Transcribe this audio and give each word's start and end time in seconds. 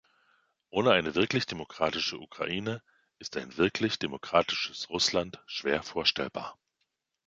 Ohne 0.71 0.93
eine 0.93 1.13
wirklich 1.13 1.45
demokratische 1.45 2.17
Ukraine 2.17 2.81
ist 3.19 3.37
ein 3.37 3.55
wirklich 3.57 3.99
demokratisches 3.99 4.89
Russland 4.89 5.39
schwer 5.45 5.83
vorstellbar. 5.83 6.57